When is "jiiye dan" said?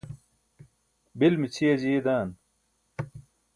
1.81-2.27